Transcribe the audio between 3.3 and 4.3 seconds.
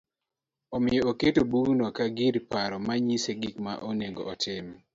gik ma onego